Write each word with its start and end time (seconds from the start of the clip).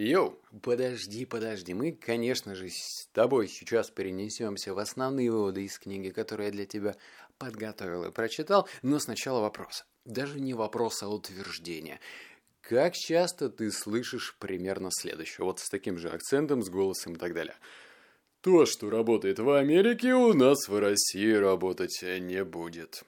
Йоу, 0.00 0.40
подожди, 0.62 1.26
подожди, 1.26 1.74
мы, 1.74 1.92
конечно 1.92 2.54
же, 2.54 2.70
с 2.70 3.06
тобой 3.12 3.48
сейчас 3.48 3.90
перенесемся 3.90 4.72
в 4.72 4.78
основные 4.78 5.30
выводы 5.30 5.64
из 5.66 5.78
книги, 5.78 6.08
которую 6.08 6.46
я 6.46 6.52
для 6.52 6.64
тебя 6.64 6.96
подготовил 7.36 8.04
и 8.04 8.10
прочитал, 8.10 8.66
но 8.80 8.98
сначала 8.98 9.40
вопрос. 9.40 9.84
Даже 10.06 10.40
не 10.40 10.54
вопрос, 10.54 11.02
а 11.02 11.08
утверждение. 11.08 12.00
Как 12.62 12.94
часто 12.94 13.50
ты 13.50 13.70
слышишь 13.70 14.36
примерно 14.38 14.88
следующее, 14.90 15.44
вот 15.44 15.60
с 15.60 15.68
таким 15.68 15.98
же 15.98 16.08
акцентом, 16.08 16.62
с 16.62 16.70
голосом 16.70 17.16
и 17.16 17.18
так 17.18 17.34
далее? 17.34 17.56
То, 18.40 18.64
что 18.64 18.88
работает 18.88 19.38
в 19.38 19.50
Америке, 19.50 20.14
у 20.14 20.32
нас 20.32 20.66
в 20.66 20.78
России 20.78 21.32
работать 21.32 22.02
не 22.02 22.42
будет. 22.42 23.04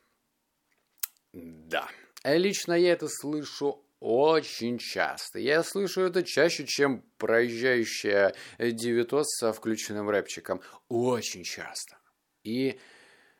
Да. 1.32 1.88
Лично 2.22 2.74
я 2.74 2.92
это 2.92 3.08
слышу 3.08 3.82
очень 4.02 4.78
часто. 4.78 5.38
Я 5.38 5.62
слышу 5.62 6.00
это 6.00 6.24
чаще, 6.24 6.66
чем 6.66 7.04
проезжающая 7.18 8.34
девятос 8.58 9.28
со 9.38 9.52
включенным 9.52 10.10
рэпчиком. 10.10 10.60
Очень 10.88 11.44
часто. 11.44 11.98
И 12.42 12.80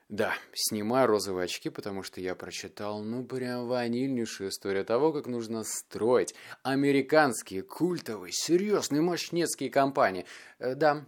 да, 0.08 0.34
снимаю 0.54 1.08
розовые 1.08 1.46
очки, 1.46 1.68
потому 1.68 2.04
что 2.04 2.20
я 2.20 2.36
прочитал, 2.36 3.02
ну, 3.02 3.24
прям 3.24 3.66
ванильнейшую 3.66 4.50
историю 4.50 4.84
того, 4.84 5.12
как 5.12 5.26
нужно 5.26 5.64
строить 5.64 6.34
американские, 6.62 7.62
культовые, 7.62 8.32
серьезные, 8.32 9.02
мощнецкие 9.02 9.68
компании. 9.68 10.26
Э, 10.60 10.76
да, 10.76 11.06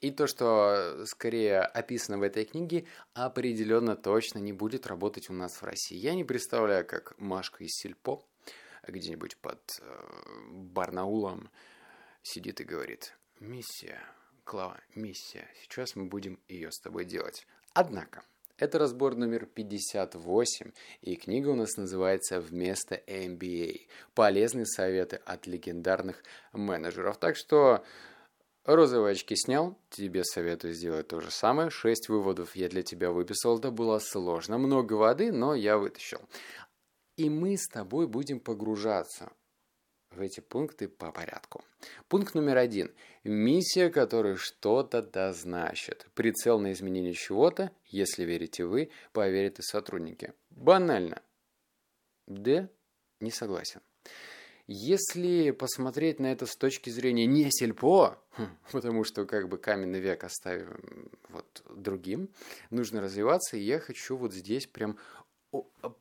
и 0.00 0.10
то, 0.10 0.26
что 0.26 1.04
скорее 1.06 1.60
описано 1.60 2.18
в 2.18 2.22
этой 2.22 2.44
книге, 2.44 2.86
определенно 3.14 3.94
точно 3.94 4.38
не 4.38 4.52
будет 4.52 4.88
работать 4.88 5.30
у 5.30 5.34
нас 5.34 5.52
в 5.60 5.62
России. 5.62 5.96
Я 5.96 6.16
не 6.16 6.24
представляю, 6.24 6.84
как 6.84 7.14
Машка 7.18 7.62
из 7.62 7.76
Сельпо 7.76 8.27
где-нибудь 8.92 9.36
под 9.38 9.80
э, 9.80 10.06
Барнаулом 10.50 11.50
сидит 12.22 12.60
и 12.60 12.64
говорит, 12.64 13.14
миссия, 13.40 14.00
Клава, 14.44 14.80
миссия, 14.94 15.48
сейчас 15.62 15.96
мы 15.96 16.06
будем 16.06 16.38
ее 16.48 16.72
с 16.72 16.80
тобой 16.80 17.04
делать. 17.04 17.46
Однако, 17.74 18.24
это 18.56 18.78
разбор 18.78 19.14
номер 19.14 19.46
58, 19.46 20.72
и 21.02 21.16
книга 21.16 21.48
у 21.48 21.54
нас 21.54 21.76
называется 21.76 22.40
«Вместо 22.40 22.96
MBA. 23.06 23.82
Полезные 24.14 24.66
советы 24.66 25.20
от 25.24 25.46
легендарных 25.46 26.24
менеджеров». 26.52 27.18
Так 27.18 27.36
что 27.36 27.84
Розовые 28.68 29.12
очки 29.12 29.34
снял, 29.34 29.78
тебе 29.88 30.22
советую 30.24 30.74
сделать 30.74 31.08
то 31.08 31.22
же 31.22 31.30
самое. 31.30 31.70
Шесть 31.70 32.10
выводов 32.10 32.54
я 32.54 32.68
для 32.68 32.82
тебя 32.82 33.12
выписал, 33.12 33.58
это 33.58 33.70
было 33.70 33.98
сложно. 33.98 34.58
Много 34.58 34.92
воды, 34.92 35.32
но 35.32 35.54
я 35.54 35.78
вытащил. 35.78 36.20
И 37.18 37.28
мы 37.28 37.56
с 37.56 37.66
тобой 37.66 38.06
будем 38.06 38.38
погружаться 38.38 39.32
в 40.12 40.20
эти 40.20 40.38
пункты 40.38 40.86
по 40.86 41.10
порядку. 41.10 41.64
Пункт 42.06 42.36
номер 42.36 42.58
один. 42.58 42.92
Миссия, 43.24 43.90
которая 43.90 44.36
что-то 44.36 45.02
да 45.02 45.32
значит. 45.32 46.06
Прицел 46.14 46.60
на 46.60 46.70
изменение 46.70 47.14
чего-то, 47.14 47.72
если 47.86 48.22
верите 48.22 48.64
вы, 48.64 48.90
поверят 49.12 49.58
и 49.58 49.62
сотрудники. 49.62 50.32
Банально. 50.50 51.20
Да, 52.28 52.68
не 53.18 53.32
согласен. 53.32 53.80
Если 54.68 55.50
посмотреть 55.50 56.20
на 56.20 56.30
это 56.30 56.46
с 56.46 56.54
точки 56.54 56.88
зрения 56.90 57.26
не 57.26 57.50
сельпо, 57.50 58.22
хм, 58.36 58.46
потому 58.70 59.02
что 59.02 59.26
как 59.26 59.48
бы 59.48 59.58
каменный 59.58 59.98
век 59.98 60.22
оставим 60.22 61.10
вот 61.30 61.64
другим, 61.68 62.28
нужно 62.70 63.00
развиваться, 63.00 63.56
и 63.56 63.62
я 63.62 63.80
хочу 63.80 64.16
вот 64.16 64.32
здесь 64.32 64.66
прям 64.68 64.98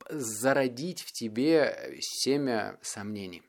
зародить 0.10 1.02
в 1.02 1.12
тебе 1.12 1.98
семя 2.02 2.78
сомнений. 2.82 3.44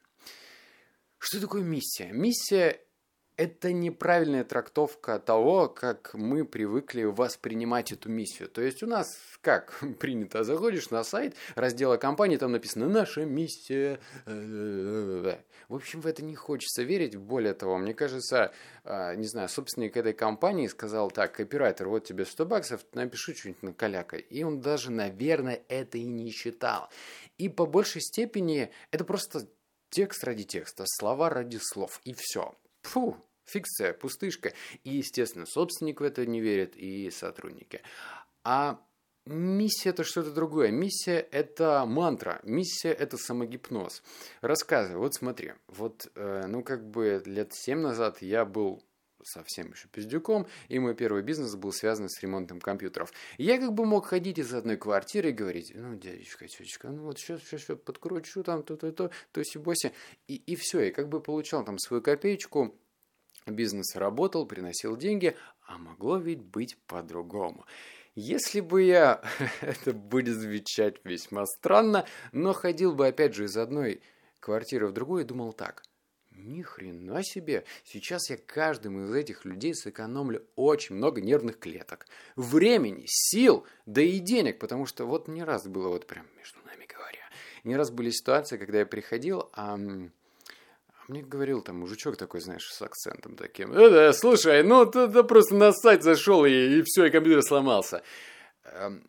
Что 1.19 1.41
такое 1.41 1.63
миссия? 1.63 2.13
Миссия 2.13 2.81
это 3.39 3.73
неправильная 3.73 4.43
трактовка 4.43 5.21
того, 5.21 5.69
как 5.69 6.13
мы 6.13 6.45
привыкли 6.45 7.05
воспринимать 7.05 7.93
эту 7.93 8.11
миссию. 8.11 8.49
То 8.49 8.61
есть 8.61 8.83
у 8.83 8.87
нас 8.87 9.17
как 9.41 9.81
принято, 10.01 10.43
заходишь 10.43 10.91
на 10.91 11.05
сайт 11.05 11.37
раздела 11.55 11.97
компании, 11.97 12.37
там 12.37 12.51
написано 12.53 12.89
«Наша 12.89 13.25
миссия». 13.25 14.01
В 14.27 15.75
общем, 15.75 16.01
в 16.01 16.07
это 16.07 16.25
не 16.25 16.35
хочется 16.35 16.83
верить. 16.83 17.15
Более 17.15 17.55
того, 17.55 17.79
мне 17.79 17.95
кажется, 17.95 18.53
а, 18.85 19.15
не 19.15 19.27
знаю, 19.27 19.49
собственник 19.49 19.97
этой 19.97 20.15
компании 20.15 20.67
сказал 20.67 21.11
так, 21.11 21.33
копирайтер, 21.33 21.89
вот 21.89 22.05
тебе 22.05 22.25
100 22.25 22.47
баксов, 22.47 22.81
напиши 22.93 23.35
что-нибудь 23.35 23.63
на 23.63 23.73
калякой. 23.73 24.21
И 24.21 24.43
он 24.43 24.61
даже, 24.61 24.91
наверное, 24.91 25.63
это 25.69 25.99
и 25.99 26.05
не 26.05 26.33
читал. 26.33 26.89
И 27.37 27.49
по 27.49 27.67
большей 27.67 28.01
степени 28.01 28.73
это 28.91 29.05
просто 29.05 29.47
текст 29.91 30.25
ради 30.25 30.43
текста, 30.45 30.85
слова 30.87 31.29
ради 31.29 31.59
слов, 31.59 32.01
и 32.03 32.15
все. 32.15 32.55
Фу, 32.83 33.17
фикция, 33.49 33.93
пустышка. 33.93 34.53
И, 34.85 34.91
естественно, 34.97 35.47
собственник 35.47 36.01
в 36.01 36.05
это 36.05 36.27
не 36.27 36.41
верит, 36.41 36.77
и 36.77 37.11
сотрудники. 37.11 37.83
А 38.45 38.81
Миссия– 39.29 39.91
это 39.91 40.05
что-то 40.05 40.31
другое. 40.31 40.71
Миссия– 40.71 41.19
это 41.33 41.85
мантра. 41.87 42.41
Миссия– 42.45 42.93
это 42.99 43.19
самогипноз. 43.19 44.03
Рассказывай. 44.41 44.97
Вот 44.97 45.15
смотри. 45.15 45.53
Вот, 45.67 46.11
э, 46.15 46.47
ну, 46.47 46.63
как 46.63 46.89
бы 46.89 47.23
лет 47.27 47.53
семь 47.53 47.81
назад 47.81 48.23
я 48.23 48.47
был 48.47 48.83
совсем 49.23 49.73
еще 49.73 49.89
пиздюком, 49.89 50.47
и 50.69 50.79
мой 50.79 50.95
первый 50.95 51.23
бизнес 51.23 51.55
был 51.57 51.73
связан 51.73 52.09
с 52.09 52.23
ремонтом 52.23 52.61
компьютеров. 52.61 53.13
Я 53.37 53.59
как 53.59 53.75
бы 53.75 53.85
мог 53.85 54.07
ходить 54.07 54.39
из 54.39 54.55
одной 54.55 54.77
квартиры 54.77 55.31
и 55.31 55.33
говорить, 55.33 55.73
ну, 55.75 55.97
дядечка, 55.97 56.49
тетечка, 56.49 56.89
ну 56.89 57.03
вот 57.03 57.19
сейчас, 57.19 57.43
сейчас, 57.43 57.63
сейчас 57.63 57.79
подкручу 57.79 58.43
там, 58.43 58.63
то-то-то, 58.63 59.11
то-си-боси, 59.33 59.93
и, 60.29 60.37
и 60.37 60.57
все, 60.57 60.83
и 60.83 60.91
как 60.91 61.09
бы 61.09 61.21
получал 61.21 61.65
там 61.65 61.79
свою 61.79 62.03
копеечку, 62.03 62.75
Бизнес 63.51 63.97
работал, 63.97 64.47
приносил 64.47 64.97
деньги, 64.97 65.37
а 65.67 65.79
могло 65.79 66.17
ведь 66.17 66.43
быть 66.43 66.77
по-другому. 66.87 67.65
Если 68.15 68.61
бы 68.61 68.83
я, 68.83 69.23
это 69.61 69.93
будет 69.93 70.37
звучать 70.37 70.97
весьма 71.05 71.47
странно, 71.47 72.07
но 72.33 72.53
ходил 72.53 72.95
бы 72.95 73.07
опять 73.07 73.35
же 73.35 73.45
из 73.45 73.57
одной 73.57 74.03
квартиры 74.41 74.89
в 74.89 74.93
другую 74.93 75.25
и 75.25 75.27
думал 75.27 75.53
так. 75.53 75.85
Ни 76.31 76.63
хрена 76.63 77.23
себе, 77.25 77.65
сейчас 77.85 78.31
я 78.31 78.37
каждому 78.37 79.05
из 79.05 79.15
этих 79.15 79.45
людей 79.45 79.75
сэкономлю 79.75 80.47
очень 80.55 80.95
много 80.95 81.21
нервных 81.21 81.59
клеток, 81.59 82.07
времени, 82.37 83.05
сил, 83.07 83.67
да 83.87 84.03
и 84.03 84.21
денег, 84.21 84.61
потому 84.61 84.87
что 84.87 85.05
вот 85.05 85.27
не 85.27 85.43
раз 85.43 85.67
было 85.67 85.89
вот 85.89 86.07
прям 86.07 86.27
между 86.37 86.61
нами 86.65 86.87
говоря, 86.87 87.29
не 87.65 87.77
раз 87.77 87.91
были 87.91 88.11
ситуации, 88.11 88.57
когда 88.57 88.79
я 88.79 88.87
приходил, 88.87 89.51
а 89.53 89.77
мне 91.09 91.23
говорил 91.23 91.63
там 91.63 91.81
мужичок 91.81 92.17
такой, 92.17 92.41
знаешь, 92.41 92.69
с 92.71 92.83
акцентом 92.83 93.35
таким. 93.37 93.73
Э, 93.73 93.91
да, 93.91 94.13
слушай, 94.13 94.63
ну 94.63 94.87
ты, 94.87 95.09
ты 95.09 95.25
просто 95.25 95.55
на 95.55 95.73
сайт 95.73 96.03
зашел 96.03 96.45
и, 96.45 96.51
и 96.51 96.83
все, 96.85 97.07
и 97.07 97.11
компьютер 97.11 97.43
сломался. 97.43 98.03
Эм, 98.65 99.05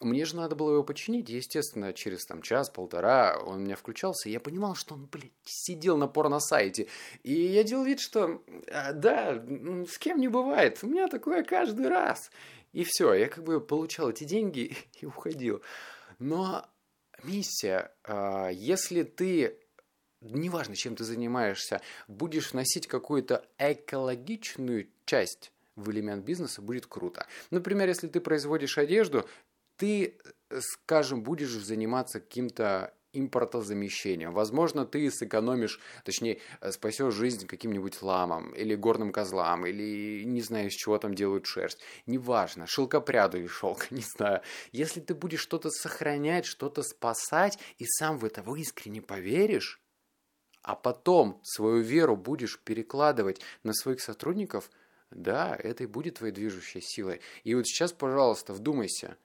мне 0.00 0.24
же 0.24 0.36
надо 0.36 0.54
было 0.54 0.72
его 0.72 0.84
починить, 0.84 1.28
естественно, 1.28 1.92
через 1.92 2.24
там 2.24 2.42
час-полтора 2.42 3.38
он 3.38 3.56
у 3.56 3.60
меня 3.60 3.74
включался, 3.74 4.28
и 4.28 4.32
я 4.32 4.40
понимал, 4.40 4.74
что 4.74 4.94
он, 4.94 5.06
блядь, 5.06 5.32
сидел 5.42 5.96
на 5.96 6.06
порно-сайте. 6.06 6.86
И 7.24 7.32
я 7.32 7.64
делал 7.64 7.84
вид, 7.84 7.98
что, 7.98 8.42
«А, 8.70 8.92
да, 8.92 9.42
с 9.88 9.98
кем 9.98 10.20
не 10.20 10.28
бывает, 10.28 10.78
у 10.82 10.86
меня 10.86 11.08
такое 11.08 11.42
каждый 11.42 11.88
раз. 11.88 12.30
И 12.72 12.84
все, 12.84 13.14
я 13.14 13.28
как 13.28 13.42
бы 13.42 13.60
получал 13.60 14.10
эти 14.10 14.24
деньги 14.24 14.76
и 15.00 15.06
уходил. 15.06 15.62
Но 16.18 16.68
миссия, 17.24 17.92
а, 18.04 18.50
если 18.50 19.02
ты 19.02 19.58
неважно, 20.20 20.76
чем 20.76 20.96
ты 20.96 21.04
занимаешься, 21.04 21.80
будешь 22.06 22.52
вносить 22.52 22.86
какую-то 22.86 23.44
экологичную 23.58 24.88
часть 25.04 25.52
в 25.76 25.90
элемент 25.90 26.24
бизнеса, 26.24 26.60
будет 26.60 26.86
круто. 26.86 27.26
Например, 27.50 27.88
если 27.88 28.08
ты 28.08 28.20
производишь 28.20 28.78
одежду, 28.78 29.28
ты, 29.76 30.16
скажем, 30.60 31.22
будешь 31.22 31.50
заниматься 31.50 32.20
каким-то 32.20 32.92
импортозамещением. 33.12 34.32
Возможно, 34.32 34.84
ты 34.84 35.10
сэкономишь, 35.10 35.80
точнее, 36.04 36.40
спасешь 36.70 37.14
жизнь 37.14 37.46
каким-нибудь 37.46 38.02
ламам 38.02 38.50
или 38.52 38.74
горным 38.74 39.12
козлам, 39.12 39.66
или 39.66 40.24
не 40.24 40.42
знаю, 40.42 40.68
из 40.68 40.74
чего 40.74 40.98
там 40.98 41.14
делают 41.14 41.46
шерсть. 41.46 41.80
Неважно, 42.06 42.66
шелкопряду 42.66 43.38
или 43.38 43.46
шелк, 43.46 43.86
не 43.90 44.02
знаю. 44.02 44.42
Если 44.72 45.00
ты 45.00 45.14
будешь 45.14 45.40
что-то 45.40 45.70
сохранять, 45.70 46.44
что-то 46.44 46.82
спасать, 46.82 47.58
и 47.78 47.86
сам 47.86 48.18
в 48.18 48.24
это 48.24 48.44
искренне 48.56 49.00
поверишь, 49.00 49.80
а 50.68 50.74
потом 50.74 51.40
свою 51.42 51.80
веру 51.80 52.14
будешь 52.14 52.60
перекладывать 52.60 53.40
на 53.62 53.72
своих 53.72 54.02
сотрудников, 54.02 54.70
да, 55.10 55.56
это 55.58 55.84
и 55.84 55.86
будет 55.86 56.16
твоей 56.16 56.34
движущей 56.34 56.82
силой. 56.82 57.22
И 57.42 57.54
вот 57.54 57.66
сейчас, 57.66 57.94
пожалуйста, 57.94 58.52
вдумайся. 58.52 59.16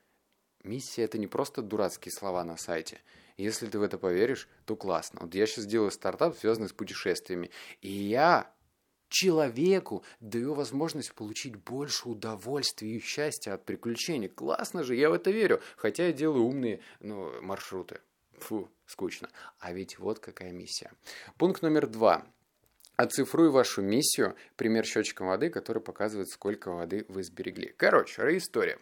Миссия– 0.64 1.02
это 1.04 1.18
не 1.18 1.28
просто 1.28 1.62
дурацкие 1.62 2.14
слова 2.14 2.46
на 2.46 2.56
сайте. 2.56 3.02
Если 3.36 3.68
ты 3.68 3.78
в 3.78 3.82
это 3.82 3.98
поверишь, 3.98 4.48
то 4.64 4.78
классно. 4.78 5.20
Вот 5.24 5.36
я 5.36 5.46
сейчас 5.46 5.66
делаю 5.66 5.92
стартап, 5.92 6.38
связанный 6.38 6.70
с 6.70 6.72
путешествиями. 6.74 7.52
И 7.82 7.92
я 7.92 8.50
человеку 9.10 10.06
даю 10.22 10.54
возможность 10.54 11.14
получить 11.14 11.58
больше 11.58 12.08
удовольствия 12.08 12.96
и 12.96 13.02
счастья 13.02 13.52
от 13.56 13.66
приключений. 13.66 14.30
Классно 14.30 14.86
же, 14.86 14.96
я 14.96 15.10
в 15.10 15.14
это 15.14 15.30
верю. 15.30 15.60
Хотя 15.76 16.06
я 16.06 16.14
делаю 16.14 16.46
умные 16.46 16.80
ну, 17.02 17.42
маршруты. 17.42 18.00
Фу, 18.40 18.70
скучно. 18.94 19.28
А 19.60 19.74
ведь 19.74 20.00
вот 20.00 20.20
какая 20.20 20.52
миссия. 20.52 20.92
Пункт 21.38 21.62
номер 21.62 21.88
два. 21.88 22.26
Оцифруй 22.96 23.50
вашу 23.50 23.82
миссию, 23.82 24.36
пример 24.56 24.86
счетчиком 24.86 25.28
воды, 25.28 25.50
который 25.50 25.82
показывает, 25.82 26.30
сколько 26.30 26.72
воды 26.72 27.06
вы 27.10 27.24
сберегли. 27.24 27.74
Короче, 27.76 28.38
история. 28.38 28.78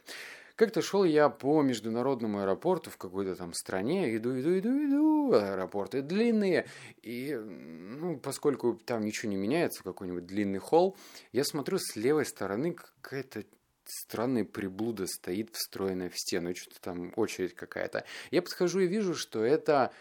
Как-то 0.55 0.81
шел 0.81 1.05
я 1.05 1.29
по 1.29 1.61
международному 1.61 2.41
аэропорту 2.41 2.91
в 2.91 2.97
какой-то 2.97 3.35
там 3.35 3.53
стране, 3.53 4.15
иду, 4.15 4.37
иду, 4.37 4.59
иду, 4.59 4.69
иду, 4.69 5.33
аэропорты 5.33 6.01
длинные, 6.01 6.67
и, 7.01 7.33
ну, 7.33 8.19
поскольку 8.19 8.73
там 8.75 9.01
ничего 9.01 9.31
не 9.31 9.37
меняется, 9.37 9.81
какой-нибудь 9.81 10.25
длинный 10.25 10.59
холл, 10.59 10.97
я 11.31 11.45
смотрю, 11.45 11.79
с 11.79 11.95
левой 11.95 12.25
стороны 12.25 12.73
какая-то 12.73 13.45
странная 13.91 14.45
приблуда 14.45 15.05
стоит 15.07 15.53
встроенная 15.53 16.09
в 16.09 16.17
стену, 16.17 16.55
что-то 16.55 16.81
там 16.81 17.13
очередь 17.15 17.53
какая-то. 17.53 18.05
Я 18.31 18.41
подхожу 18.41 18.79
и 18.79 18.87
вижу, 18.87 19.15
что 19.15 19.43
это 19.43 19.91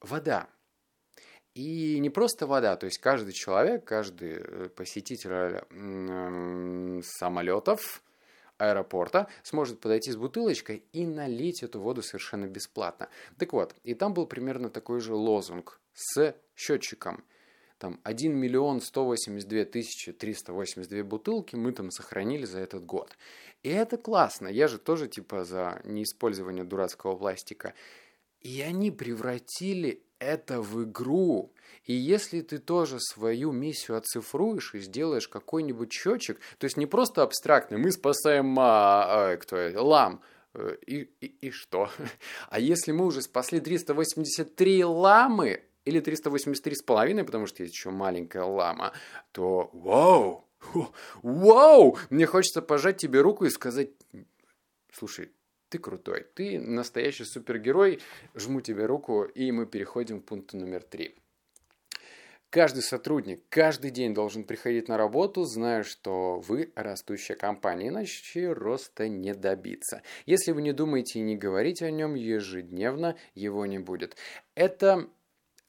вода. 0.00 0.48
И 1.54 1.98
не 2.00 2.10
просто 2.10 2.46
вода, 2.46 2.76
то 2.76 2.86
есть 2.86 2.98
каждый 2.98 3.32
человек, 3.32 3.84
каждый 3.84 4.32
э, 4.32 4.68
посетитель 4.70 5.62
самолетов, 7.02 8.02
аэропорта 8.58 9.28
сможет 9.42 9.80
подойти 9.80 10.10
с 10.10 10.16
бутылочкой 10.16 10.84
и 10.92 11.06
налить 11.06 11.62
эту 11.62 11.80
воду 11.80 12.02
совершенно 12.02 12.46
бесплатно. 12.46 13.08
Так 13.38 13.52
вот, 13.52 13.74
и 13.84 13.94
там 13.94 14.14
был 14.14 14.26
примерно 14.26 14.70
такой 14.70 15.00
же 15.00 15.14
лозунг 15.14 15.80
с 15.92 16.34
счетчиком. 16.56 17.24
Там 17.78 18.00
1 18.04 18.34
миллион 18.34 18.80
182 18.80 19.64
тысячи 19.64 20.12
382 20.12 21.02
бутылки 21.02 21.56
мы 21.56 21.72
там 21.72 21.90
сохранили 21.90 22.44
за 22.44 22.60
этот 22.60 22.84
год. 22.84 23.16
И 23.62 23.68
это 23.68 23.96
классно. 23.96 24.48
Я 24.48 24.68
же 24.68 24.78
тоже 24.78 25.08
типа 25.08 25.44
за 25.44 25.80
неиспользование 25.84 26.64
дурацкого 26.64 27.16
пластика. 27.16 27.74
И 28.40 28.60
они 28.60 28.90
превратили 28.90 30.02
это 30.18 30.60
в 30.60 30.84
игру. 30.84 31.52
И 31.84 31.92
если 31.92 32.40
ты 32.40 32.58
тоже 32.58 32.98
свою 33.00 33.52
миссию 33.52 33.96
оцифруешь 33.96 34.74
и 34.74 34.80
сделаешь 34.80 35.28
какой-нибудь 35.28 35.92
счетчик, 35.92 36.38
то 36.58 36.64
есть 36.64 36.76
не 36.76 36.86
просто 36.86 37.22
абстрактный, 37.22 37.78
мы 37.78 37.90
спасаем 37.90 38.58
а, 38.58 39.32
а, 39.32 39.36
кто 39.36 39.56
это, 39.56 39.82
лам, 39.82 40.22
э, 40.54 40.76
и, 40.86 41.10
и, 41.20 41.26
и 41.26 41.50
что? 41.50 41.90
А 42.48 42.58
если 42.58 42.92
мы 42.92 43.04
уже 43.04 43.20
спасли 43.20 43.60
383 43.60 44.84
ламы, 44.84 45.62
или 45.84 46.00
383 46.00 46.76
с 46.76 46.82
половиной, 46.82 47.24
потому 47.24 47.46
что 47.46 47.62
есть 47.62 47.74
еще 47.74 47.90
маленькая 47.90 48.44
лама, 48.44 48.92
то 49.32 49.70
вау, 49.72 50.48
вау, 51.22 51.98
мне 52.10 52.26
хочется 52.26 52.62
пожать 52.62 52.96
тебе 52.96 53.20
руку 53.20 53.44
и 53.44 53.50
сказать, 53.50 53.90
слушай, 54.92 55.30
ты 55.68 55.78
крутой, 55.78 56.26
ты 56.34 56.58
настоящий 56.60 57.24
супергерой, 57.24 58.00
жму 58.34 58.60
тебе 58.60 58.86
руку, 58.86 59.24
и 59.24 59.50
мы 59.50 59.66
переходим 59.66 60.20
к 60.20 60.26
пункту 60.26 60.56
номер 60.56 60.82
три. 60.82 61.16
Каждый 62.54 62.84
сотрудник 62.84 63.42
каждый 63.48 63.90
день 63.90 64.14
должен 64.14 64.44
приходить 64.44 64.86
на 64.86 64.96
работу, 64.96 65.42
зная, 65.42 65.82
что 65.82 66.38
вы 66.38 66.72
растущая 66.76 67.34
компания, 67.34 67.88
иначе 67.88 68.52
роста 68.52 69.08
не 69.08 69.34
добиться. 69.34 70.02
Если 70.24 70.52
вы 70.52 70.62
не 70.62 70.72
думаете 70.72 71.18
и 71.18 71.22
не 71.22 71.36
говорите 71.36 71.86
о 71.86 71.90
нем 71.90 72.14
ежедневно, 72.14 73.16
его 73.34 73.66
не 73.66 73.80
будет. 73.80 74.16
Это 74.54 75.08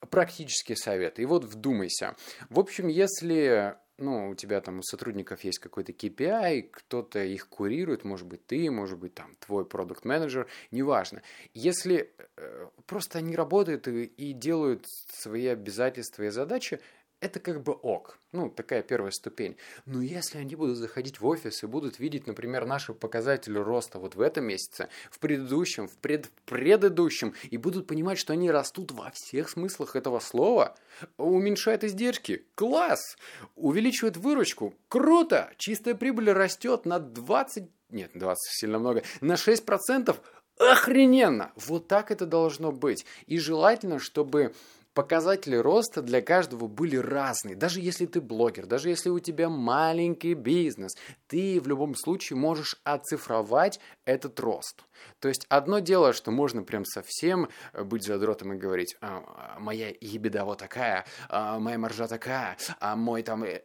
практический 0.09 0.75
совет. 0.75 1.19
И 1.19 1.25
вот 1.25 1.45
вдумайся. 1.45 2.15
В 2.49 2.59
общем, 2.59 2.87
если 2.87 3.75
ну, 3.97 4.29
у 4.29 4.35
тебя 4.35 4.61
там 4.61 4.79
у 4.79 4.83
сотрудников 4.83 5.43
есть 5.43 5.59
какой-то 5.59 5.93
KPI, 5.93 6.63
кто-то 6.63 7.23
их 7.23 7.47
курирует, 7.47 8.03
может 8.03 8.27
быть, 8.27 8.45
ты, 8.45 8.69
может 8.69 8.99
быть, 8.99 9.13
там, 9.13 9.35
твой 9.39 9.65
продукт-менеджер, 9.65 10.47
неважно. 10.71 11.21
Если 11.53 12.13
э, 12.35 12.67
просто 12.87 13.19
они 13.19 13.35
работают 13.35 13.87
и, 13.87 14.03
и 14.03 14.33
делают 14.33 14.85
свои 15.13 15.47
обязательства 15.47 16.23
и 16.23 16.29
задачи, 16.29 16.79
это 17.21 17.39
как 17.39 17.63
бы 17.63 17.73
ок. 17.73 18.19
Ну, 18.31 18.49
такая 18.49 18.83
первая 18.83 19.11
ступень. 19.11 19.57
Но 19.85 20.01
если 20.01 20.37
они 20.37 20.55
будут 20.55 20.77
заходить 20.77 21.19
в 21.19 21.25
офис 21.25 21.63
и 21.63 21.67
будут 21.67 21.99
видеть, 21.99 22.27
например, 22.27 22.65
наши 22.65 22.93
показатели 22.93 23.57
роста 23.57 23.97
вот 23.99 24.15
в 24.15 24.21
этом 24.21 24.45
месяце, 24.45 24.89
в 25.09 25.19
предыдущем, 25.19 25.87
в 25.87 25.97
пред 25.97 26.29
предыдущем, 26.45 27.33
и 27.49 27.57
будут 27.57 27.87
понимать, 27.87 28.17
что 28.17 28.33
они 28.33 28.51
растут 28.51 28.91
во 28.91 29.11
всех 29.11 29.49
смыслах 29.49 29.95
этого 29.95 30.19
слова, 30.19 30.75
уменьшает 31.17 31.83
издержки. 31.83 32.45
Класс! 32.55 33.17
Увеличивает 33.55 34.17
выручку. 34.17 34.75
Круто! 34.89 35.51
Чистая 35.57 35.95
прибыль 35.95 36.31
растет 36.31 36.85
на 36.85 36.99
20... 36.99 37.69
Нет, 37.89 38.11
20 38.13 38.37
сильно 38.51 38.79
много. 38.79 39.03
На 39.21 39.33
6%. 39.33 40.15
Охрененно! 40.57 41.51
Вот 41.55 41.87
так 41.87 42.11
это 42.11 42.25
должно 42.25 42.71
быть. 42.71 43.05
И 43.25 43.39
желательно, 43.39 43.99
чтобы 43.99 44.53
показатели 44.95 45.57
роста 45.57 46.01
для 46.01 46.21
каждого 46.21 46.67
были 46.67 46.95
разные. 46.95 47.55
Даже 47.55 47.81
если 47.81 48.07
ты 48.07 48.21
блогер, 48.21 48.65
даже 48.65 48.89
если 48.89 49.09
у 49.09 49.19
тебя 49.19 49.49
маленький 49.49 50.33
бизнес, 50.33 50.95
ты 51.27 51.61
в 51.61 51.67
любом 51.67 51.93
случае 51.93 52.37
можешь 52.37 52.79
оцифровать 52.83 53.79
этот 54.05 54.39
рост. 54.39 54.83
То 55.19 55.27
есть 55.27 55.45
одно 55.49 55.79
дело, 55.79 56.13
что 56.13 56.31
можно 56.31 56.63
прям 56.63 56.85
совсем 56.85 57.49
э, 57.73 57.83
быть 57.83 58.03
задротом 58.03 58.53
и 58.53 58.57
говорить, 58.57 58.95
а, 59.01 59.57
моя 59.59 59.93
ебеда 60.01 60.45
вот 60.45 60.59
такая, 60.59 61.05
а, 61.29 61.59
моя 61.59 61.77
маржа 61.77 62.07
такая, 62.07 62.57
а 62.79 62.95
мой 62.95 63.23
там 63.23 63.43
э, 63.43 63.61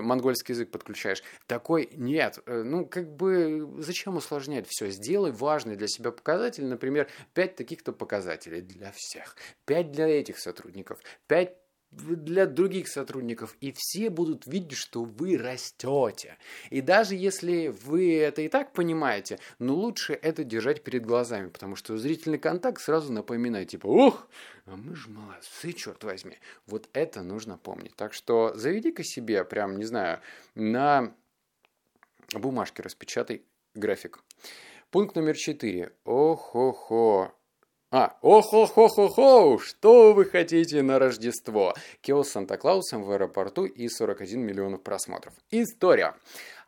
монгольский 0.00 0.52
язык 0.52 0.70
подключаешь. 0.70 1.22
Такой 1.46 1.90
нет. 1.92 2.38
Э, 2.46 2.62
ну, 2.62 2.86
как 2.86 3.14
бы 3.16 3.68
зачем 3.78 4.16
усложнять 4.16 4.66
все? 4.68 4.90
Сделай 4.90 5.32
важный 5.32 5.76
для 5.76 5.88
себя 5.88 6.10
показатель, 6.10 6.66
например, 6.66 7.08
5 7.34 7.56
таких-то 7.56 7.92
показателей 7.92 8.60
для 8.60 8.92
всех, 8.94 9.36
5 9.66 9.90
для 9.92 10.08
этих 10.08 10.38
сотрудников, 10.38 10.98
5 11.26 11.67
для 11.90 12.46
других 12.46 12.88
сотрудников, 12.88 13.56
и 13.60 13.72
все 13.72 14.10
будут 14.10 14.46
видеть, 14.46 14.76
что 14.76 15.04
вы 15.04 15.38
растете. 15.38 16.36
И 16.70 16.80
даже 16.80 17.14
если 17.14 17.68
вы 17.68 18.18
это 18.18 18.42
и 18.42 18.48
так 18.48 18.72
понимаете, 18.72 19.38
но 19.58 19.74
лучше 19.74 20.12
это 20.12 20.44
держать 20.44 20.82
перед 20.82 21.04
глазами, 21.06 21.48
потому 21.48 21.76
что 21.76 21.96
зрительный 21.96 22.38
контакт 22.38 22.80
сразу 22.80 23.12
напоминает, 23.12 23.68
типа, 23.68 23.86
ух, 23.86 24.28
а 24.66 24.76
мы 24.76 24.94
же 24.94 25.08
молодцы, 25.08 25.72
черт 25.72 26.04
возьми. 26.04 26.38
Вот 26.66 26.88
это 26.92 27.22
нужно 27.22 27.56
помнить. 27.56 27.94
Так 27.96 28.12
что 28.12 28.52
заведи-ка 28.54 29.02
себе, 29.02 29.44
прям, 29.44 29.78
не 29.78 29.84
знаю, 29.84 30.20
на 30.54 31.14
бумажке 32.34 32.82
распечатай 32.82 33.42
график. 33.74 34.22
Пункт 34.90 35.16
номер 35.16 35.36
четыре. 35.36 35.92
Ох-хо-хо. 36.04 37.34
А, 37.90 38.18
ох-ох-ох-ох, 38.20 39.62
что 39.62 40.12
вы 40.12 40.26
хотите 40.26 40.82
на 40.82 40.98
Рождество? 40.98 41.72
Кио 42.02 42.22
с 42.22 42.28
Санта-Клаусом 42.32 43.02
в 43.02 43.10
аэропорту 43.10 43.64
и 43.64 43.88
41 43.88 44.42
миллионов 44.42 44.82
просмотров. 44.82 45.32
История. 45.50 46.14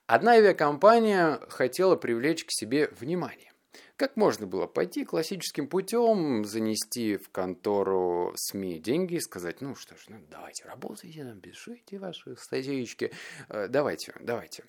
Одна 0.07 0.33
авиакомпания 0.33 1.39
хотела 1.51 1.97
привлечь 1.97 2.47
к 2.47 2.51
себе 2.51 2.89
внимание. 2.99 3.53
Как 3.97 4.17
можно 4.17 4.47
было 4.47 4.67
пойти 4.67 5.05
классическим 5.05 5.69
путем, 5.69 6.47
занести 6.47 7.19
в 7.19 7.29
контору 7.29 8.33
СМИ 8.35 8.79
деньги 8.79 9.17
и 9.17 9.21
сказать, 9.21 9.61
ну 9.61 9.75
что 9.75 9.97
ж, 9.97 10.07
ну 10.09 10.17
давайте 10.31 10.65
работайте, 10.65 11.37
пишите 11.43 11.99
ваши 11.99 12.35
статейки, 12.39 13.13
э, 13.51 13.69
давайте, 13.69 14.15
давайте. 14.21 14.65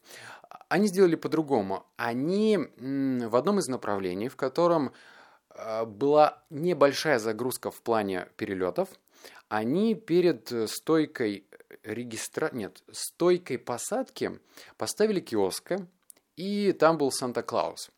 Они 0.68 0.90
сделали 0.90 1.16
по-другому. 1.16 1.86
Они 1.96 2.58
в 2.58 3.36
одном 3.38 3.60
из 3.60 3.70
направлений, 3.70 4.28
в 4.28 4.36
котором 4.36 4.92
была 5.86 6.44
небольшая 6.50 7.20
загрузка 7.20 7.72
в 7.72 7.82
плане 7.82 8.28
перелетов. 8.38 8.90
Они 9.50 9.96
перед 9.96 10.52
э, 10.52 10.68
стойкой 10.68 11.46
регистра... 11.84 12.50
Нет, 12.54 12.84
стойкой 12.92 13.58
посадки 13.58 14.40
поставили 14.78 15.20
киоск, 15.20 15.74
и 16.38 16.72
там 16.72 16.98
был 16.98 17.12
Санта-Клаус. 17.12 17.92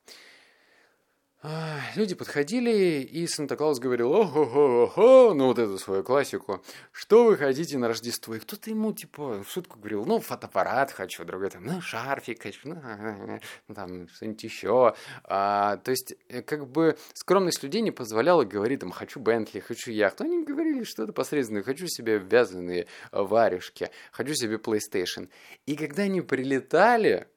Люди 1.95 2.15
подходили, 2.15 3.01
и 3.01 3.27
Санта-Клаус 3.27 3.79
говорил, 3.79 4.13
ого-го-го, 4.13 5.33
ну 5.33 5.47
вот 5.47 5.59
эту 5.59 5.77
свою 5.77 6.01
классику, 6.01 6.63
что 6.93 7.25
вы 7.25 7.35
хотите 7.35 7.77
на 7.77 7.89
Рождество? 7.89 8.33
И 8.35 8.39
кто-то 8.39 8.69
ему, 8.69 8.93
типа, 8.93 9.43
в 9.43 9.51
шутку 9.51 9.77
говорил, 9.77 10.05
ну, 10.05 10.19
фотоаппарат 10.19 10.93
хочу, 10.93 11.25
другой 11.25 11.49
там, 11.49 11.65
ну, 11.65 11.81
шарфик 11.81 12.41
хочу, 12.41 12.69
ну, 12.69 13.39
там, 13.75 14.07
что-нибудь 14.07 14.41
еще. 14.41 14.95
А, 15.25 15.75
то 15.77 15.91
есть, 15.91 16.15
э, 16.29 16.43
как 16.43 16.65
бы, 16.65 16.97
скромность 17.13 17.61
людей 17.61 17.81
не 17.81 17.91
позволяла 17.91 18.45
говорить, 18.45 18.79
там, 18.79 18.91
хочу 18.91 19.19
Бентли, 19.19 19.59
хочу 19.59 19.91
яхту. 19.91 20.23
Они 20.23 20.45
говорили 20.45 20.83
что-то 20.85 21.11
посредственное, 21.11 21.63
хочу 21.63 21.87
себе 21.87 22.19
вязаные 22.19 22.87
варежки, 23.11 23.89
хочу 24.13 24.33
себе 24.33 24.55
PlayStation. 24.55 25.27
И 25.65 25.75
когда 25.75 26.03
они 26.03 26.21
прилетали 26.21 27.27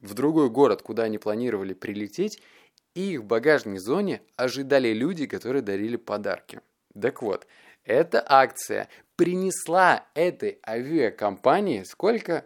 в 0.00 0.12
другой 0.12 0.50
город, 0.50 0.82
куда 0.82 1.04
они 1.04 1.16
планировали 1.16 1.72
прилететь, 1.72 2.42
их 3.00 3.20
в 3.20 3.24
багажной 3.24 3.78
зоне 3.78 4.22
ожидали 4.36 4.92
люди, 4.92 5.26
которые 5.26 5.62
дарили 5.62 5.96
подарки. 5.96 6.60
Так 7.00 7.22
вот, 7.22 7.46
эта 7.84 8.24
акция 8.26 8.88
принесла 9.16 10.04
этой 10.14 10.58
авиакомпании 10.66 11.82
сколько? 11.84 12.44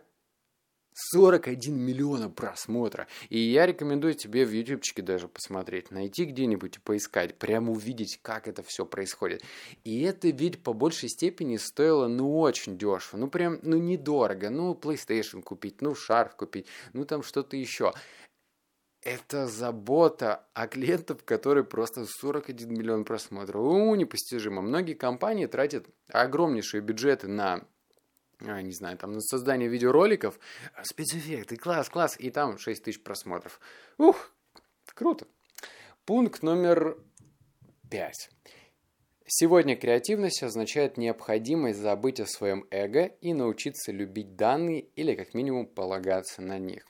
41 0.95 1.75
миллиона 1.75 2.29
просмотра. 2.29 3.07
И 3.31 3.39
я 3.39 3.67
рекомендую 3.67 4.15
тебе 4.15 4.45
в 4.45 4.51
ютубчике 4.51 5.03
даже 5.03 5.29
посмотреть, 5.29 5.91
найти 5.91 6.25
где-нибудь 6.25 6.77
и 6.77 6.81
поискать, 6.81 7.39
прямо 7.39 7.73
увидеть, 7.73 8.19
как 8.23 8.47
это 8.47 8.63
все 8.63 8.85
происходит. 8.85 9.43
И 9.85 10.03
это 10.03 10.29
ведь 10.29 10.63
по 10.63 10.73
большей 10.73 11.09
степени 11.09 11.57
стоило, 11.57 12.09
ну, 12.09 12.39
очень 12.39 12.77
дешево. 12.77 13.19
Ну, 13.19 13.29
прям, 13.29 13.59
ну, 13.63 13.79
недорого. 13.79 14.51
Ну, 14.51 14.75
PlayStation 14.75 15.43
купить, 15.43 15.81
ну, 15.81 15.95
шарф 15.95 16.37
купить, 16.37 16.67
ну, 16.93 17.05
там 17.05 17.23
что-то 17.23 17.57
еще. 17.57 17.93
Это 19.03 19.49
забота 19.49 20.47
о 20.55 20.69
клиентах, 20.69 21.25
которые 21.25 21.65
просто 21.65 22.07
41 22.07 22.73
миллион 22.73 23.05
просмотров. 23.05 23.61
У, 23.61 23.95
непостижимо. 23.97 24.63
Многие 24.63 24.95
компании 24.95 25.47
тратят 25.47 25.87
огромнейшие 26.09 26.81
бюджеты 26.81 27.27
на 27.27 27.67
а, 28.41 28.61
не 28.63 28.73
знаю, 28.73 28.97
там 28.99 29.13
на 29.13 29.21
создание 29.21 29.69
видеороликов, 29.69 30.39
спецэффекты, 30.83 31.57
класс, 31.57 31.89
класс, 31.89 32.17
и 32.19 32.31
там 32.31 32.59
6 32.59 32.85
тысяч 32.85 33.03
просмотров. 33.03 33.61
Ух, 33.99 34.33
круто. 34.87 35.27
Пункт 36.05 36.43
номер 36.43 36.97
пять. 37.91 38.31
Сегодня 39.35 39.77
креативность 39.77 40.43
означает 40.43 40.99
необходимость 40.99 41.79
забыть 41.79 42.21
о 42.21 42.27
своем 42.27 42.67
эго 42.71 43.07
и 43.23 43.33
научиться 43.33 43.91
любить 43.91 44.37
данные 44.37 44.81
или 44.95 45.15
как 45.15 45.33
минимум 45.33 45.65
полагаться 45.65 46.43
на 46.43 46.59
них. 46.59 46.87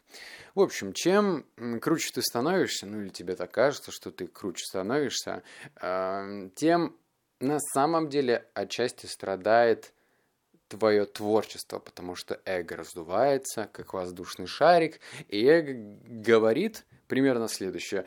В 0.57 0.61
общем, 0.61 0.93
чем 0.93 1.47
круче 1.81 2.11
ты 2.13 2.21
становишься, 2.21 2.87
ну 2.87 3.01
или 3.01 3.11
тебе 3.11 3.37
так 3.37 3.53
кажется, 3.53 3.93
что 3.93 4.11
ты 4.11 4.27
круче 4.27 4.65
становишься, 4.65 5.45
а, 5.77 6.49
тем 6.57 6.97
на 7.39 7.61
самом 7.61 8.09
деле 8.09 8.45
отчасти 8.55 9.07
страдает 9.07 9.93
твое 10.67 11.05
творчество, 11.05 11.79
потому 11.79 12.17
что 12.17 12.41
эго 12.45 12.75
раздувается, 12.75 13.71
как 13.73 13.95
воздушный 13.95 14.49
шарик, 14.49 14.99
и 15.29 15.47
эго 15.47 15.75
говорит 16.09 16.87
примерно 17.07 17.47
следующее. 17.47 18.05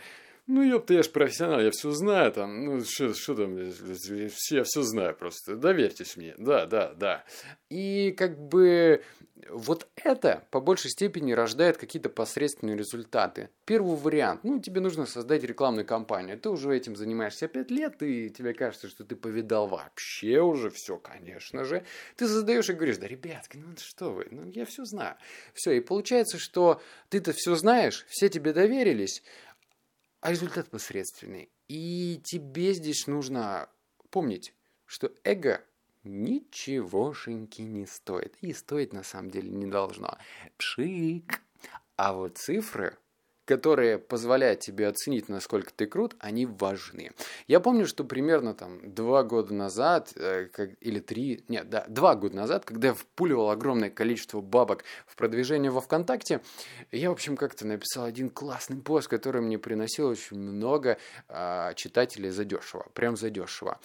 Ну, 0.47 0.61
ёпта, 0.61 0.93
я 0.93 1.01
ж 1.01 1.09
профессионал, 1.09 1.59
я 1.59 1.71
все 1.71 1.89
знаю 1.91 2.31
там, 2.31 2.65
ну, 2.65 2.83
что 2.83 3.35
там, 3.35 3.57
я 3.57 4.63
все 4.63 4.81
знаю 4.83 5.15
просто, 5.15 5.55
доверьтесь 5.55 6.17
мне, 6.17 6.35
да, 6.37 6.67
да, 6.67 6.93
да. 6.93 7.25
И 7.69 8.11
как 8.11 8.37
бы 8.37 9.01
вот 9.49 9.87
это 9.95 10.43
по 10.51 10.61
большей 10.61 10.91
степени 10.91 11.33
рождает 11.33 11.77
какие-то 11.77 12.09
посредственные 12.09 12.77
результаты. 12.77 13.49
Первый 13.65 13.95
вариант, 13.95 14.43
ну, 14.43 14.59
тебе 14.59 14.81
нужно 14.81 15.07
создать 15.07 15.43
рекламную 15.43 15.85
кампанию, 15.85 16.39
ты 16.39 16.49
уже 16.49 16.75
этим 16.75 16.95
занимаешься 16.95 17.47
5 17.47 17.71
лет, 17.71 18.03
и 18.03 18.29
тебе 18.29 18.53
кажется, 18.53 18.87
что 18.87 19.03
ты 19.03 19.15
повидал 19.15 19.67
вообще 19.67 20.41
уже 20.41 20.69
все, 20.69 20.97
конечно 20.97 21.63
же. 21.63 21.83
Ты 22.17 22.27
создаешь 22.27 22.69
и 22.69 22.73
говоришь, 22.73 22.97
да, 22.97 23.07
ребятки, 23.07 23.57
ну 23.57 23.73
что 23.77 24.11
вы, 24.11 24.27
ну 24.29 24.45
я 24.51 24.65
все 24.65 24.85
знаю. 24.85 25.15
Все, 25.55 25.71
и 25.71 25.79
получается, 25.79 26.37
что 26.37 26.81
ты-то 27.09 27.33
все 27.33 27.55
знаешь, 27.55 28.05
все 28.09 28.29
тебе 28.29 28.53
доверились, 28.53 29.23
а 30.25 30.31
результат 30.31 30.71
посредственный. 30.71 31.51
И 31.67 32.19
тебе 32.23 32.73
здесь 32.73 33.05
нужно 33.05 33.69
помнить, 34.09 34.55
что 34.87 35.11
эго 35.23 35.63
ничегошеньки 36.03 37.61
не 37.61 37.85
стоит. 37.85 38.35
И 38.41 38.51
стоить 38.51 38.91
на 38.91 39.03
самом 39.03 39.29
деле 39.29 39.51
не 39.51 39.67
должно. 39.67 40.17
Пшик. 40.57 41.43
А 41.95 42.13
вот 42.13 42.39
цифры 42.39 42.97
которые 43.45 43.99
позволяют 43.99 44.59
тебе 44.59 44.87
оценить, 44.87 45.29
насколько 45.29 45.71
ты 45.73 45.85
крут, 45.85 46.15
они 46.19 46.45
важны. 46.45 47.11
Я 47.47 47.59
помню, 47.59 47.85
что 47.85 48.03
примерно 48.03 48.53
там 48.53 48.93
два 48.93 49.23
года 49.23 49.53
назад, 49.53 50.13
э, 50.15 50.47
как, 50.51 50.71
или 50.81 50.99
три, 50.99 51.43
нет, 51.47 51.69
да, 51.69 51.85
два 51.87 52.15
года 52.15 52.35
назад, 52.35 52.65
когда 52.65 52.89
я 52.89 52.93
впуливал 52.93 53.51
огромное 53.51 53.89
количество 53.89 54.41
бабок 54.41 54.83
в 55.05 55.15
продвижение 55.15 55.71
во 55.71 55.81
ВКонтакте, 55.81 56.41
я, 56.91 57.09
в 57.09 57.13
общем, 57.13 57.37
как-то 57.37 57.65
написал 57.67 58.05
один 58.05 58.29
классный 58.29 58.77
пост, 58.77 59.07
который 59.07 59.41
мне 59.41 59.59
приносил 59.59 60.07
очень 60.07 60.37
много 60.37 60.97
э, 61.29 61.71
читателей 61.75 62.31
задешево, 62.31 62.87
прям 62.93 63.15
задешево. 63.15 63.79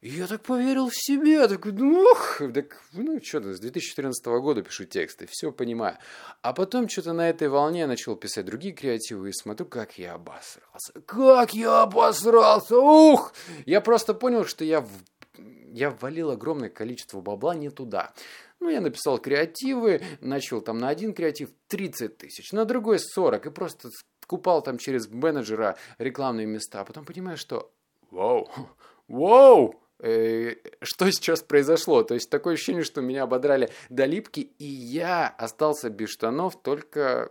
Я 0.00 0.28
так 0.28 0.42
поверил 0.42 0.90
в 0.90 0.94
себя, 0.94 1.48
такой, 1.48 1.72
ну, 1.72 2.08
ох, 2.12 2.40
так, 2.54 2.80
ну, 2.92 3.20
что-то 3.20 3.52
с 3.52 3.58
2014 3.58 4.24
года 4.26 4.62
пишу 4.62 4.84
тексты, 4.84 5.26
все 5.28 5.50
понимаю. 5.50 5.98
А 6.40 6.52
потом 6.52 6.88
что-то 6.88 7.12
на 7.12 7.28
этой 7.28 7.48
волне 7.48 7.80
я 7.80 7.86
начал 7.88 8.14
писать 8.14 8.46
другие 8.46 8.72
креативы 8.72 9.30
и 9.30 9.32
смотрю, 9.32 9.66
как 9.66 9.98
я 9.98 10.14
обосрался. 10.14 10.92
Как 11.04 11.52
я 11.52 11.82
обосрался, 11.82 12.78
ух! 12.78 13.34
Я 13.66 13.80
просто 13.80 14.14
понял, 14.14 14.44
что 14.44 14.64
я, 14.64 14.82
в... 14.82 14.88
я 15.36 15.90
ввалил 15.90 16.30
огромное 16.30 16.70
количество 16.70 17.20
бабла 17.20 17.56
не 17.56 17.70
туда. 17.70 18.14
Ну, 18.60 18.68
я 18.68 18.80
написал 18.80 19.18
креативы, 19.18 20.00
начал 20.20 20.60
там 20.60 20.78
на 20.78 20.90
один 20.90 21.12
креатив 21.12 21.50
30 21.66 22.18
тысяч, 22.18 22.52
на 22.52 22.64
другой 22.64 23.00
40, 23.00 23.46
и 23.46 23.50
просто 23.50 23.90
купал 24.28 24.62
там 24.62 24.78
через 24.78 25.08
менеджера 25.08 25.76
рекламные 25.98 26.46
места. 26.46 26.82
А 26.82 26.84
потом 26.84 27.04
понимаю, 27.04 27.36
что 27.36 27.72
вау, 28.12 28.48
вау, 29.08 29.82
что 30.82 31.10
сейчас 31.10 31.42
произошло. 31.42 32.02
То 32.02 32.14
есть 32.14 32.30
такое 32.30 32.54
ощущение, 32.54 32.84
что 32.84 33.00
меня 33.00 33.24
ободрали 33.24 33.70
до 33.88 34.04
липки, 34.04 34.40
и 34.40 34.64
я 34.64 35.28
остался 35.28 35.90
без 35.90 36.10
штанов, 36.10 36.60
только 36.62 37.30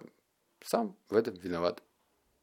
сам 0.63 0.95
в 1.09 1.15
этом 1.15 1.35
виноват. 1.35 1.81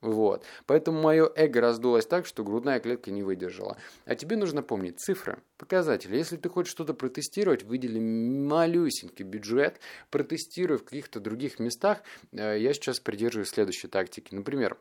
Вот. 0.05 0.45
Поэтому 0.67 1.01
мое 1.01 1.33
эго 1.35 1.63
раздулось 1.63 2.05
так, 2.05 2.27
что 2.27 2.45
грудная 2.45 2.79
клетка 2.79 3.11
не 3.11 3.23
выдержала. 3.23 3.79
А 4.05 4.15
тебе 4.15 4.37
нужно 4.37 4.63
помнить 4.63 5.01
цифры, 5.01 5.39
показатели. 5.57 6.15
Если 6.15 6.37
ты 6.37 6.51
хочешь 6.51 6.73
что-то 6.73 6.93
протестировать, 6.93 7.63
выдели 7.63 7.99
малюсенький 7.99 9.25
бюджет, 9.25 9.81
протестируй 10.11 10.77
в 10.77 10.85
каких-то 10.85 11.21
других 11.21 11.59
местах. 11.59 12.03
Э, 12.33 12.59
я 12.59 12.75
сейчас 12.75 13.01
придерживаюсь 13.01 13.49
следующей 13.49 13.89
тактики. 13.89 14.35
Например, 14.35 14.77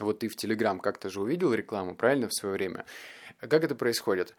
вот 0.00 0.18
ты 0.18 0.28
в 0.28 0.34
Телеграм 0.34 0.80
как-то 0.80 1.10
же 1.10 1.20
увидел 1.20 1.54
рекламу, 1.54 1.94
правильно, 1.94 2.26
в 2.28 2.34
свое 2.34 2.54
время? 2.54 2.86
Как 3.38 3.62
это 3.62 3.76
происходит? 3.76 4.34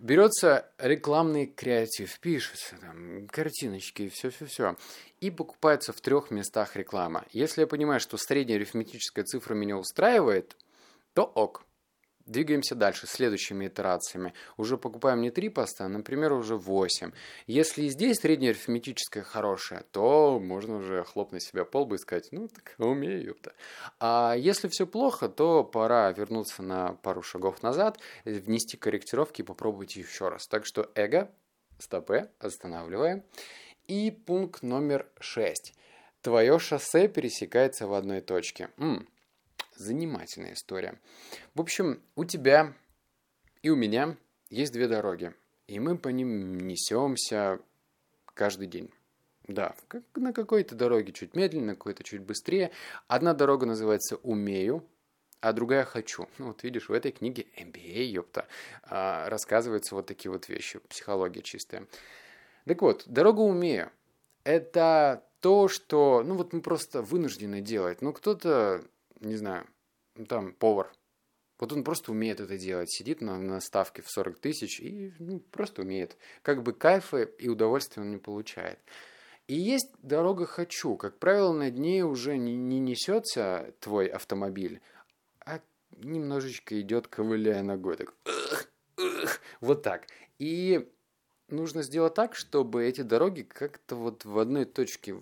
Берется 0.00 0.70
рекламный 0.78 1.46
креатив, 1.46 2.18
пишется, 2.20 2.76
там, 2.80 3.26
картиночки, 3.28 4.08
все-все-все, 4.08 4.76
и 5.20 5.30
покупается 5.30 5.92
в 5.92 6.00
трех 6.00 6.30
местах 6.30 6.76
реклама. 6.76 7.24
Если 7.30 7.62
я 7.62 7.66
понимаю, 7.66 8.00
что 8.00 8.18
средняя 8.18 8.58
арифметическая 8.58 9.24
цифра 9.24 9.54
меня 9.54 9.76
устраивает, 9.76 10.56
то 11.14 11.24
ок. 11.24 11.65
Двигаемся 12.26 12.74
дальше, 12.74 13.06
следующими 13.06 13.68
итерациями. 13.68 14.34
Уже 14.56 14.76
покупаем 14.76 15.20
не 15.20 15.30
3 15.30 15.48
поста, 15.48 15.84
а, 15.84 15.88
например, 15.88 16.32
уже 16.32 16.56
8. 16.56 17.12
Если 17.46 17.84
и 17.84 17.88
здесь 17.88 18.18
средняя 18.18 18.50
арифметическая 18.50 19.22
хорошая, 19.22 19.84
то 19.92 20.40
можно 20.40 20.78
уже 20.78 21.04
хлопнуть 21.04 21.44
себя 21.44 21.64
по 21.64 21.82
лбу 21.82 21.94
и 21.94 21.98
сказать, 21.98 22.28
ну, 22.32 22.48
так 22.48 22.74
умею 22.78 23.34
то 23.34 23.52
А 24.00 24.34
если 24.36 24.66
все 24.66 24.88
плохо, 24.88 25.28
то 25.28 25.62
пора 25.62 26.10
вернуться 26.10 26.64
на 26.64 26.94
пару 26.94 27.22
шагов 27.22 27.62
назад, 27.62 28.00
внести 28.24 28.76
корректировки 28.76 29.42
и 29.42 29.44
попробовать 29.44 29.94
еще 29.94 30.28
раз. 30.28 30.48
Так 30.48 30.66
что 30.66 30.90
эго, 30.96 31.30
стопе, 31.78 32.28
останавливаем. 32.40 33.22
И 33.86 34.10
пункт 34.10 34.62
номер 34.62 35.06
6. 35.20 35.74
Твое 36.22 36.58
шоссе 36.58 37.06
пересекается 37.06 37.86
в 37.86 37.94
одной 37.94 38.20
точке. 38.20 38.70
М, 38.78 39.06
занимательная 39.76 40.54
история. 40.54 40.98
В 41.54 41.60
общем, 41.60 42.00
у 42.14 42.24
тебя 42.24 42.74
и 43.62 43.70
у 43.70 43.76
меня 43.76 44.16
есть 44.48 44.72
две 44.72 44.86
дороги, 44.86 45.34
и 45.66 45.80
мы 45.80 45.98
по 45.98 46.08
ним 46.08 46.58
несемся 46.58 47.58
каждый 48.34 48.68
день. 48.68 48.90
Да, 49.48 49.74
как 49.88 50.02
на 50.14 50.32
какой-то 50.32 50.74
дороге 50.74 51.12
чуть 51.12 51.34
медленнее, 51.36 51.68
на 51.68 51.74
какой-то 51.74 52.02
чуть 52.02 52.20
быстрее. 52.22 52.72
Одна 53.06 53.32
дорога 53.32 53.64
называется 53.64 54.16
«Умею», 54.16 54.84
а 55.40 55.52
другая 55.52 55.84
«Хочу». 55.84 56.28
Ну, 56.38 56.48
вот 56.48 56.62
видишь, 56.64 56.88
в 56.88 56.92
этой 56.92 57.12
книге 57.12 57.46
MBA, 57.56 58.04
ёпта, 58.04 58.46
а, 58.82 59.28
рассказываются 59.28 59.94
вот 59.94 60.06
такие 60.06 60.32
вот 60.32 60.48
вещи, 60.48 60.80
психология 60.88 61.42
чистая. 61.42 61.86
Так 62.64 62.82
вот, 62.82 63.04
дорога 63.06 63.40
«Умею»— 63.40 63.90
это 64.44 65.24
то, 65.40 65.68
что, 65.68 66.22
ну, 66.24 66.34
вот 66.34 66.52
мы 66.52 66.60
просто 66.60 67.02
вынуждены 67.02 67.60
делать. 67.60 68.02
Ну, 68.02 68.12
кто-то 68.12 68.84
не 69.20 69.36
знаю, 69.36 69.66
ну, 70.14 70.26
там 70.26 70.52
повар. 70.52 70.92
Вот 71.58 71.72
он 71.72 71.84
просто 71.84 72.12
умеет 72.12 72.40
это 72.40 72.58
делать, 72.58 72.90
сидит 72.90 73.22
на, 73.22 73.38
на 73.38 73.60
ставке 73.60 74.02
в 74.02 74.10
40 74.10 74.38
тысяч 74.38 74.80
и 74.80 75.14
ну, 75.18 75.40
просто 75.40 75.82
умеет. 75.82 76.16
Как 76.42 76.62
бы 76.62 76.72
кайфа 76.72 77.22
и 77.22 77.48
удовольствия 77.48 78.02
он 78.02 78.10
не 78.10 78.18
получает. 78.18 78.78
И 79.46 79.54
есть 79.54 79.90
дорога 80.02 80.44
«хочу». 80.44 80.96
Как 80.96 81.18
правило, 81.18 81.52
над 81.52 81.78
ней 81.78 82.02
уже 82.02 82.36
не, 82.36 82.56
не 82.56 82.80
несется 82.80 83.72
твой 83.80 84.06
автомобиль, 84.06 84.80
а 85.40 85.60
немножечко 85.92 86.78
идет 86.80 87.06
ковыляя 87.06 87.62
ногой. 87.62 87.96
Так, 87.96 88.14
вот 89.60 89.82
так. 89.82 90.08
И 90.38 90.90
нужно 91.48 91.82
сделать 91.82 92.14
так, 92.14 92.34
чтобы 92.34 92.84
эти 92.84 93.02
дороги 93.02 93.42
как-то 93.42 93.94
вот 93.94 94.24
в 94.24 94.38
одной 94.38 94.64
точке 94.64 95.16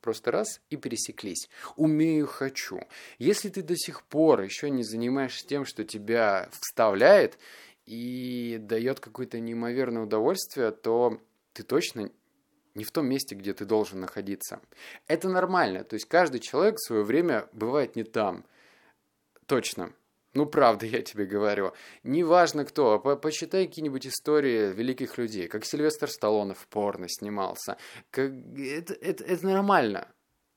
просто 0.00 0.30
раз 0.30 0.60
и 0.70 0.76
пересеклись. 0.76 1.48
Умею, 1.76 2.26
хочу. 2.26 2.80
Если 3.18 3.48
ты 3.48 3.62
до 3.62 3.76
сих 3.76 4.02
пор 4.02 4.42
еще 4.42 4.70
не 4.70 4.82
занимаешься 4.82 5.46
тем, 5.46 5.64
что 5.64 5.84
тебя 5.84 6.48
вставляет 6.60 7.38
и 7.86 8.58
дает 8.60 9.00
какое-то 9.00 9.40
неимоверное 9.40 10.02
удовольствие, 10.02 10.70
то 10.70 11.20
ты 11.52 11.62
точно 11.62 12.10
не 12.74 12.84
в 12.84 12.90
том 12.92 13.06
месте, 13.06 13.34
где 13.34 13.52
ты 13.52 13.64
должен 13.64 14.00
находиться. 14.00 14.60
Это 15.06 15.28
нормально. 15.28 15.84
То 15.84 15.94
есть 15.94 16.06
каждый 16.06 16.40
человек 16.40 16.76
в 16.76 16.86
свое 16.86 17.02
время 17.02 17.48
бывает 17.52 17.96
не 17.96 18.04
там. 18.04 18.44
Точно. 19.46 19.92
Ну, 20.34 20.46
правда, 20.46 20.86
я 20.86 21.02
тебе 21.02 21.26
говорю. 21.26 21.72
Неважно 22.04 22.64
кто, 22.64 23.00
по 23.00 23.16
почитай 23.16 23.66
какие-нибудь 23.66 24.06
истории 24.06 24.72
великих 24.72 25.18
людей, 25.18 25.48
как 25.48 25.64
Сильвестр 25.64 26.08
Сталлоне 26.08 26.54
в 26.54 26.68
порно 26.68 27.06
снимался. 27.08 27.76
Как... 28.10 28.30
Это, 28.56 28.94
это, 28.94 29.24
это 29.24 29.46
нормально. 29.46 30.08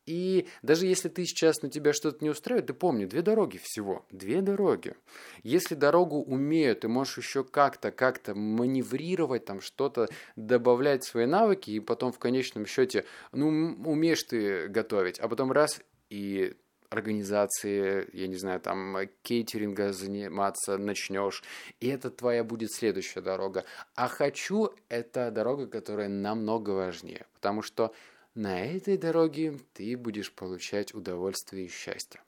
И 0.06 0.48
даже 0.62 0.86
если 0.86 1.08
ты 1.08 1.26
сейчас 1.26 1.62
на 1.62 1.70
тебя 1.70 1.94
что-то 1.94 2.24
не 2.24 2.30
устраивает, 2.30 2.68
ты 2.68 2.74
помни, 2.74 3.06
две 3.06 3.22
дороги 3.22 3.60
всего. 3.62 4.06
Две 4.12 4.42
дороги. 4.42 4.96
Если 5.44 5.76
дорогу 5.76 6.18
умеют, 6.18 6.82
ты 6.82 6.88
можешь 6.90 7.18
еще 7.18 7.44
как-то, 7.44 7.92
как-то 7.92 8.36
маневрировать, 8.36 9.46
там 9.46 9.62
что-то 9.62 10.08
добавлять 10.36 11.06
свои 11.06 11.26
навыки, 11.26 11.72
и 11.72 11.80
потом 11.80 12.12
в 12.12 12.20
конечном 12.20 12.66
счете, 12.66 13.06
ну, 13.32 13.48
умеешь 13.86 14.24
ты 14.24 14.68
готовить, 14.68 15.20
а 15.20 15.30
потом 15.30 15.52
раз, 15.52 15.80
и 16.10 16.54
организации, 16.94 18.08
я 18.14 18.28
не 18.28 18.36
знаю, 18.36 18.60
там, 18.60 18.98
кейтеринга 19.22 19.92
заниматься 19.94 20.78
начнешь, 20.78 21.44
и 21.80 21.88
это 21.88 22.10
твоя 22.10 22.44
будет 22.44 22.72
следующая 22.72 23.22
дорога. 23.22 23.66
А 23.96 24.08
хочу– 24.08 24.74
это 24.90 25.32
дорога, 25.32 25.68
которая 25.68 26.08
намного 26.08 26.72
важнее, 26.72 27.26
потому 27.34 27.62
что 27.62 27.94
на 28.36 28.66
этой 28.66 28.98
дороге 28.98 29.60
ты 29.74 29.98
будешь 29.98 30.32
получать 30.32 30.94
удовольствие 30.94 31.66
и 31.66 31.70
счастье. 31.70 32.22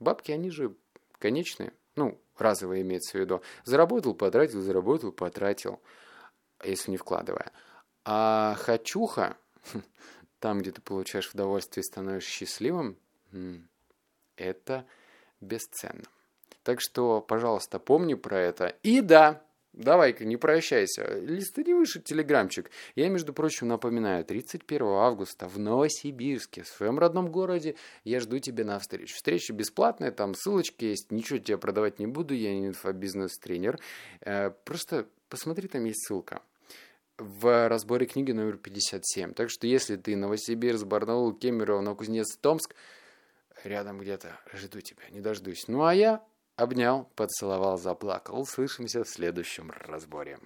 Бабки, 0.00 0.32
они 0.32 0.50
же 0.50 0.74
конечные, 1.18 1.72
ну, 1.96 2.20
разовые 2.36 2.82
имеется 2.82 3.16
в 3.16 3.20
виду. 3.20 3.42
Заработал, 3.64 4.14
потратил, 4.14 4.60
заработал, 4.60 5.12
потратил, 5.12 5.80
если 6.62 6.90
не 6.90 6.96
вкладывая. 6.96 7.52
А 8.04 8.54
хочуха, 8.58 9.36
там, 10.40 10.60
где 10.60 10.72
ты 10.72 10.82
получаешь 10.82 11.30
удовольствие 11.32 11.82
и 11.82 11.86
становишься 11.86 12.30
счастливым, 12.30 12.98
это 14.36 14.86
бесценно. 15.40 16.04
Так 16.62 16.80
что, 16.80 17.20
пожалуйста, 17.20 17.78
помни 17.78 18.14
про 18.14 18.38
это. 18.38 18.74
И 18.82 19.00
да, 19.00 19.42
Давай-ка, 19.74 20.24
не 20.24 20.36
прощайся. 20.36 21.18
Листани 21.18 21.72
выше 21.72 22.00
телеграмчик. 22.00 22.70
Я, 22.94 23.08
между 23.08 23.32
прочим, 23.32 23.66
напоминаю, 23.66 24.24
31 24.24 24.86
августа 24.86 25.48
в 25.48 25.58
Новосибирске, 25.58 26.62
в 26.62 26.68
своем 26.68 27.00
родном 27.00 27.32
городе, 27.32 27.74
я 28.04 28.20
жду 28.20 28.38
тебя 28.38 28.64
на 28.64 28.78
встречу. 28.78 29.16
Встреча 29.16 29.52
бесплатная, 29.52 30.12
там 30.12 30.36
ссылочки 30.36 30.84
есть, 30.84 31.10
ничего 31.10 31.40
тебе 31.40 31.58
продавать 31.58 31.98
не 31.98 32.06
буду, 32.06 32.34
я 32.34 32.54
не 32.54 32.68
инфобизнес-тренер. 32.68 33.80
Э, 34.20 34.50
просто 34.64 35.08
посмотри, 35.28 35.66
там 35.66 35.84
есть 35.86 36.06
ссылка 36.06 36.40
в 37.18 37.68
разборе 37.68 38.06
книги 38.06 38.32
номер 38.32 38.58
57. 38.58 39.34
Так 39.34 39.50
что 39.50 39.66
если 39.66 39.96
ты 39.96 40.16
Новосибирск, 40.16 40.84
Барнаул, 40.84 41.32
Кемерово, 41.32 41.80
Новокузнецк, 41.80 42.38
Томск, 42.40 42.74
рядом 43.64 43.98
где-то 43.98 44.38
жду 44.52 44.80
тебя, 44.80 45.04
не 45.10 45.20
дождусь. 45.20 45.68
Ну 45.68 45.84
а 45.84 45.94
я 45.94 46.22
Обнял, 46.56 47.10
поцеловал, 47.16 47.78
заплакал. 47.78 48.40
Услышимся 48.40 49.02
в 49.02 49.08
следующем 49.08 49.72
разборе. 49.72 50.38